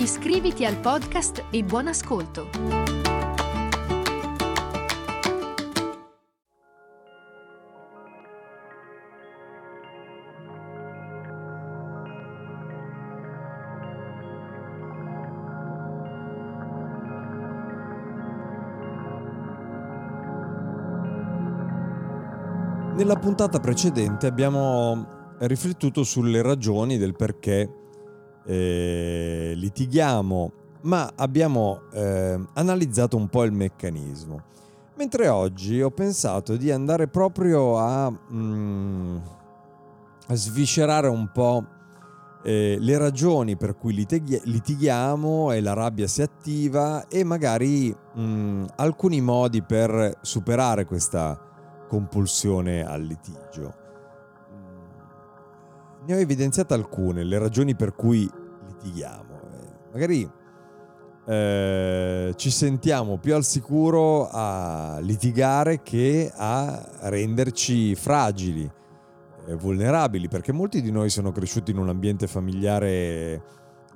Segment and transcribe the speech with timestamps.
[0.00, 2.48] Iscriviti al podcast e buon ascolto!
[22.94, 27.77] Nella puntata precedente abbiamo riflettuto sulle ragioni del perché
[28.48, 30.52] eh, litighiamo,
[30.82, 34.42] ma abbiamo eh, analizzato un po' il meccanismo.
[34.96, 39.16] Mentre oggi ho pensato di andare proprio a, mm,
[40.28, 41.64] a sviscerare un po'
[42.42, 48.64] eh, le ragioni per cui litighi- litighiamo e la rabbia si attiva e magari mm,
[48.76, 51.38] alcuni modi per superare questa
[51.86, 53.86] compulsione al litigio.
[56.06, 58.28] Ne ho evidenziate alcune, le ragioni per cui
[58.66, 59.40] litighiamo.
[59.40, 60.30] Eh, magari
[61.26, 68.70] eh, ci sentiamo più al sicuro a litigare che a renderci fragili,
[69.46, 73.42] eh, vulnerabili, perché molti di noi sono cresciuti in un ambiente familiare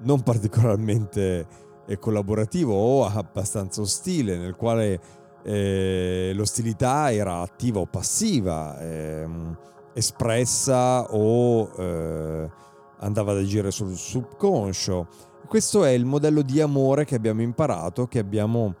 [0.00, 1.46] non particolarmente
[1.86, 5.00] eh, collaborativo o abbastanza ostile, nel quale
[5.42, 9.56] eh, l'ostilità era attiva o passiva, ehm,
[9.94, 12.50] espressa o eh,
[12.98, 15.06] andava ad agire sul subconscio.
[15.46, 18.74] Questo è il modello di amore che abbiamo imparato, che abbiamo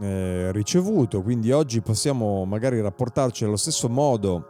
[0.00, 4.46] eh, ricevuto, quindi oggi possiamo magari rapportarci allo stesso modo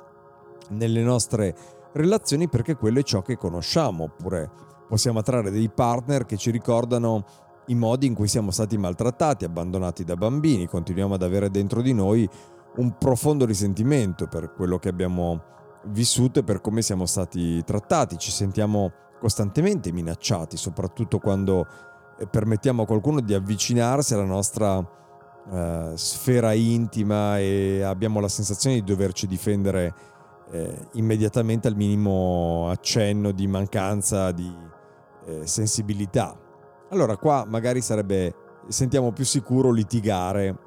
[0.71, 1.55] nelle nostre
[1.93, 4.51] relazioni perché quello è ciò che conosciamo, oppure
[4.89, 7.25] possiamo attrarre dei partner che ci ricordano
[7.67, 11.93] i modi in cui siamo stati maltrattati, abbandonati da bambini, continuiamo ad avere dentro di
[11.93, 12.29] noi
[12.77, 15.43] un profondo risentimento per quello che abbiamo
[15.87, 21.67] vissuto e per come siamo stati trattati, ci sentiamo costantemente minacciati, soprattutto quando
[22.19, 28.77] eh, permettiamo a qualcuno di avvicinarsi alla nostra uh, sfera intima e abbiamo la sensazione
[28.77, 29.95] di doverci difendere
[30.51, 34.53] eh, immediatamente al minimo accenno di mancanza di
[35.27, 36.37] eh, sensibilità.
[36.91, 38.35] Allora qua magari sarebbe,
[38.69, 40.59] sentiamo più sicuro litigare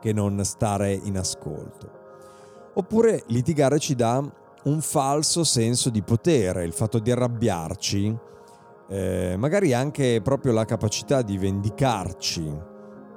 [0.00, 1.99] che non stare in ascolto.
[2.74, 4.22] Oppure litigare ci dà
[4.64, 8.16] un falso senso di potere, il fatto di arrabbiarci,
[8.88, 12.52] eh, magari anche proprio la capacità di vendicarci,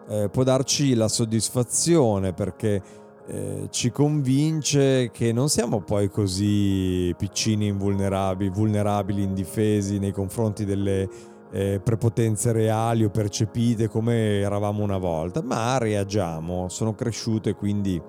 [0.08, 2.82] eh, può darci la soddisfazione perché
[3.26, 11.08] eh, ci convince che non siamo poi così piccini, invulnerabili, vulnerabili, indifesi nei confronti delle
[11.52, 18.02] eh, prepotenze reali o percepite come eravamo una volta, ma reagiamo, sono cresciuto e quindi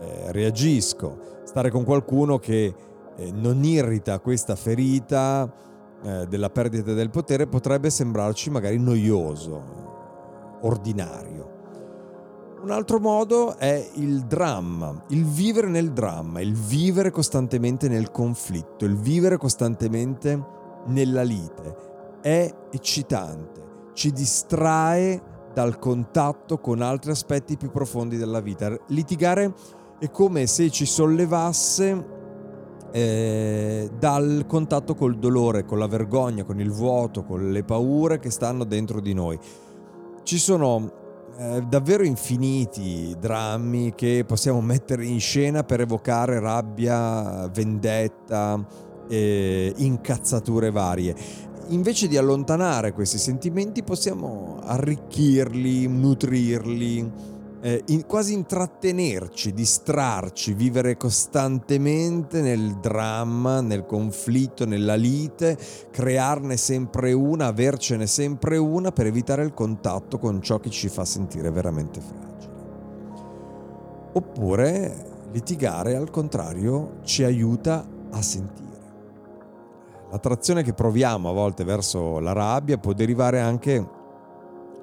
[0.00, 1.38] eh, reagisco.
[1.44, 2.74] Stare con qualcuno che
[3.16, 5.52] eh, non irrita questa ferita
[6.02, 11.58] eh, della perdita del potere potrebbe sembrarci magari noioso, ordinario.
[12.62, 18.84] Un altro modo è il dramma, il vivere nel dramma, il vivere costantemente nel conflitto,
[18.84, 21.88] il vivere costantemente nella lite
[22.20, 25.22] è eccitante, ci distrae
[25.52, 28.76] dal contatto con altri aspetti più profondi della vita.
[28.88, 29.52] Litigare
[30.00, 32.06] è come se ci sollevasse
[32.90, 38.30] eh, dal contatto col dolore, con la vergogna, con il vuoto, con le paure che
[38.30, 39.38] stanno dentro di noi.
[40.22, 40.90] Ci sono
[41.36, 48.66] eh, davvero infiniti drammi che possiamo mettere in scena per evocare rabbia, vendetta,
[49.06, 59.52] eh, incazzature varie invece di allontanare questi sentimenti possiamo arricchirli, nutrirli, eh, in, quasi intrattenerci,
[59.52, 65.58] distrarci, vivere costantemente nel dramma, nel conflitto, nella lite,
[65.90, 71.04] crearne sempre una, avercene sempre una per evitare il contatto con ciò che ci fa
[71.04, 72.28] sentire veramente fragili.
[74.12, 78.68] Oppure litigare al contrario ci aiuta a sentire.
[80.10, 83.98] L'attrazione che proviamo a volte verso la rabbia può derivare anche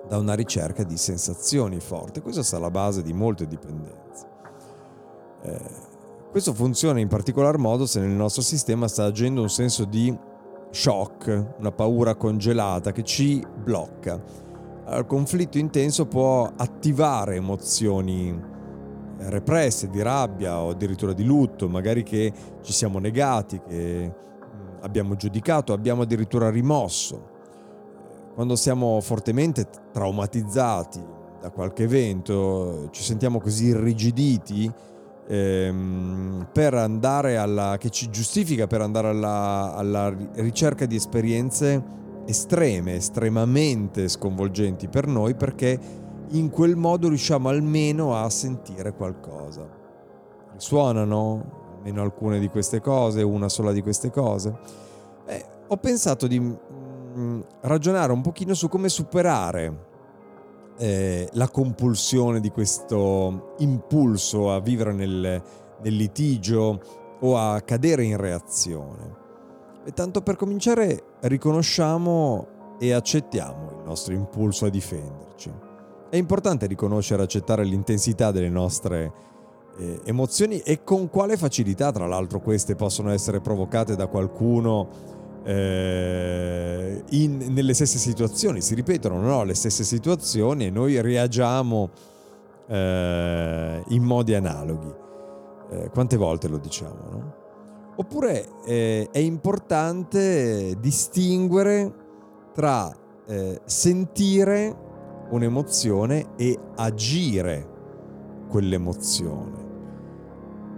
[0.07, 2.21] da una ricerca di sensazioni forti.
[2.21, 4.25] Questo sta alla base di molte dipendenze.
[5.43, 5.95] Eh,
[6.31, 10.15] questo funziona in particolar modo se nel nostro sistema sta agendo un senso di
[10.69, 14.21] shock, una paura congelata che ci blocca.
[14.89, 18.55] Il conflitto intenso può attivare emozioni
[19.19, 22.31] represse di rabbia o addirittura di lutto, magari che
[22.61, 27.35] ci siamo negati, che mm, abbiamo giudicato, abbiamo addirittura rimosso.
[28.37, 31.03] Quando siamo fortemente traumatizzati
[31.41, 34.71] da qualche evento, ci sentiamo così irrigiditi
[35.27, 41.83] ehm, per andare alla, che ci giustifica per andare alla, alla ricerca di esperienze
[42.27, 45.79] estreme, estremamente sconvolgenti per noi perché
[46.27, 49.67] in quel modo riusciamo almeno a sentire qualcosa.
[50.53, 54.55] Risuonano almeno alcune di queste cose, una sola di queste cose?
[55.25, 56.37] Eh, ho pensato di
[57.61, 59.85] ragionare un pochino su come superare
[60.77, 65.41] eh, la compulsione di questo impulso a vivere nel,
[65.81, 66.81] nel litigio
[67.19, 69.25] o a cadere in reazione.
[69.85, 75.51] E tanto per cominciare riconosciamo e accettiamo il nostro impulso a difenderci.
[76.09, 79.11] È importante riconoscere e accettare l'intensità delle nostre
[79.77, 85.15] eh, emozioni e con quale facilità, tra l'altro, queste possono essere provocate da qualcuno
[85.47, 89.43] eh, in, nelle stesse situazioni, si ripetono no?
[89.43, 91.89] le stesse situazioni e noi reagiamo
[92.67, 94.93] eh, in modi analoghi.
[95.69, 96.97] Eh, quante volte lo diciamo?
[97.09, 97.35] No?
[97.95, 101.93] Oppure eh, è importante distinguere
[102.53, 102.93] tra
[103.25, 104.75] eh, sentire
[105.29, 107.75] un'emozione e agire
[108.49, 109.66] quell'emozione.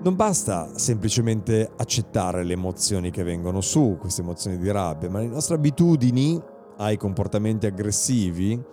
[0.01, 5.27] Non basta semplicemente accettare le emozioni che vengono su, queste emozioni di rabbia, ma le
[5.27, 6.41] nostre abitudini
[6.77, 8.63] ai comportamenti aggressivi,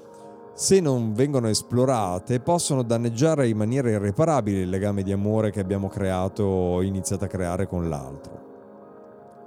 [0.54, 5.88] se non vengono esplorate, possono danneggiare in maniera irreparabile il legame di amore che abbiamo
[5.88, 8.44] creato o iniziato a creare con l'altro.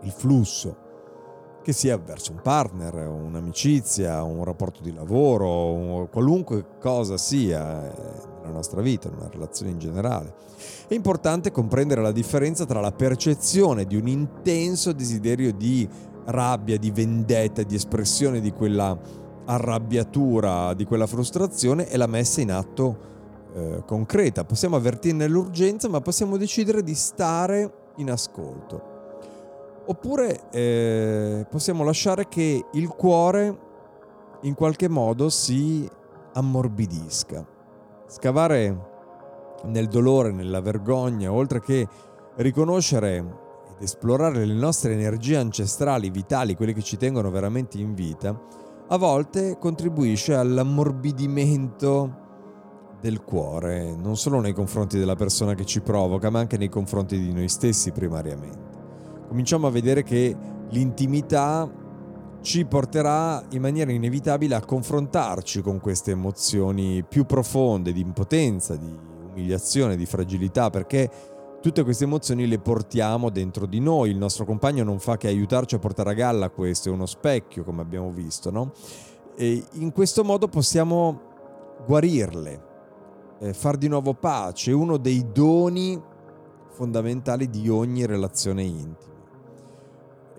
[0.02, 0.89] Il flusso
[1.70, 7.94] che sia verso un partner, un'amicizia, un rapporto di lavoro, qualunque cosa sia eh,
[8.42, 10.34] nella nostra vita, una relazione in generale.
[10.88, 15.88] È importante comprendere la differenza tra la percezione di un intenso desiderio di
[16.26, 18.98] rabbia, di vendetta, di espressione di quella
[19.46, 22.98] arrabbiatura, di quella frustrazione e la messa in atto
[23.54, 24.44] eh, concreta.
[24.44, 28.89] Possiamo avvertirne l'urgenza, ma possiamo decidere di stare in ascolto.
[29.90, 33.58] Oppure eh, possiamo lasciare che il cuore
[34.42, 35.90] in qualche modo si
[36.34, 37.44] ammorbidisca.
[38.06, 38.88] Scavare
[39.64, 41.88] nel dolore, nella vergogna, oltre che
[42.36, 48.40] riconoscere ed esplorare le nostre energie ancestrali, vitali, quelle che ci tengono veramente in vita,
[48.90, 52.28] a volte contribuisce all'ammorbidimento
[53.02, 57.20] del cuore, non solo nei confronti della persona che ci provoca, ma anche nei confronti
[57.20, 58.79] di noi stessi primariamente
[59.30, 60.36] cominciamo a vedere che
[60.70, 61.72] l'intimità
[62.42, 68.92] ci porterà in maniera inevitabile a confrontarci con queste emozioni più profonde di impotenza, di
[69.30, 71.10] umiliazione, di fragilità, perché
[71.62, 75.76] tutte queste emozioni le portiamo dentro di noi, il nostro compagno non fa che aiutarci
[75.76, 78.72] a portare a galla questo, è uno specchio come abbiamo visto, no?
[79.36, 81.22] E in questo modo possiamo
[81.86, 82.68] guarirle,
[83.42, 86.02] eh, far di nuovo pace, uno dei doni
[86.72, 89.19] fondamentali di ogni relazione intima.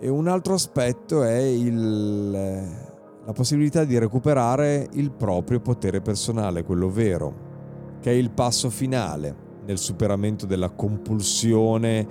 [0.03, 6.89] E un altro aspetto è il, la possibilità di recuperare il proprio potere personale, quello
[6.89, 12.07] vero, che è il passo finale nel superamento della compulsione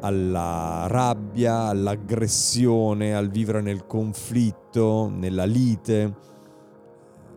[0.00, 6.14] alla rabbia, all'aggressione, al vivere nel conflitto, nella lite.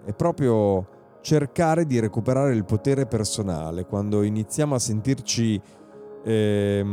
[0.06, 0.88] È proprio
[1.20, 5.62] cercare di recuperare il potere personale quando iniziamo a sentirci
[6.24, 6.86] eh,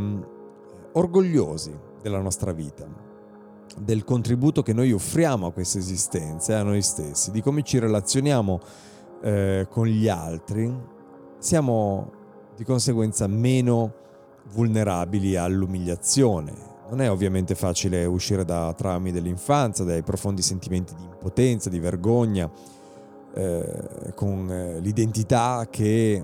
[0.95, 2.87] orgogliosi della nostra vita,
[3.79, 7.79] del contributo che noi offriamo a questa esistenza e a noi stessi, di come ci
[7.79, 8.61] relazioniamo
[9.23, 10.71] eh, con gli altri,
[11.39, 12.13] siamo
[12.55, 13.95] di conseguenza meno
[14.53, 16.53] vulnerabili all'umiliazione.
[16.91, 22.51] Non è ovviamente facile uscire da traumi dell'infanzia, dai profondi sentimenti di impotenza, di vergogna,
[23.33, 26.23] eh, con eh, l'identità che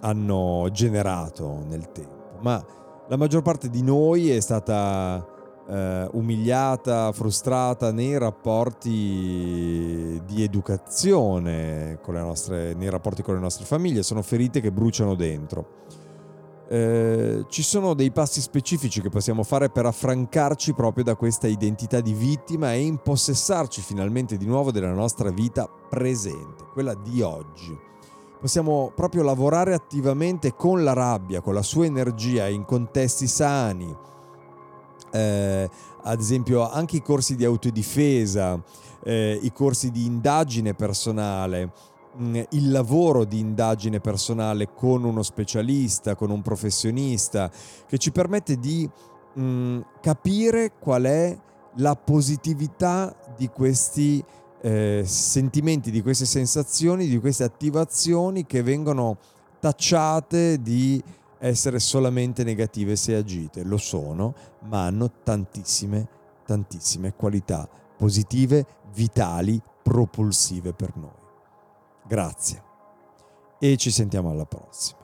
[0.00, 5.26] hanno generato nel tempo, ma la maggior parte di noi è stata
[5.68, 14.22] eh, umiliata, frustrata nei rapporti di educazione, nostre, nei rapporti con le nostre famiglie, sono
[14.22, 15.82] ferite che bruciano dentro.
[16.66, 22.00] Eh, ci sono dei passi specifici che possiamo fare per affrancarci proprio da questa identità
[22.00, 27.92] di vittima e impossessarci finalmente di nuovo della nostra vita presente, quella di oggi
[28.44, 33.96] possiamo proprio lavorare attivamente con la rabbia, con la sua energia in contesti sani,
[35.12, 35.70] eh,
[36.02, 38.62] ad esempio anche i corsi di autodifesa,
[39.02, 41.72] eh, i corsi di indagine personale,
[42.16, 47.50] mh, mm, il lavoro di indagine personale con uno specialista, con un professionista,
[47.86, 48.86] che ci permette di
[49.32, 51.34] mh, mm, capire qual è
[51.76, 54.22] la positività di questi
[54.64, 59.18] eh, sentimenti, di queste sensazioni, di queste attivazioni che vengono
[59.60, 61.02] tacciate di
[61.38, 63.62] essere solamente negative se agite.
[63.62, 66.08] Lo sono, ma hanno tantissime,
[66.46, 71.10] tantissime qualità positive, vitali, propulsive per noi.
[72.06, 72.62] Grazie
[73.58, 75.03] e ci sentiamo alla prossima.